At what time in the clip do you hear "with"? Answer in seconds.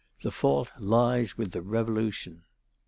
1.37-1.51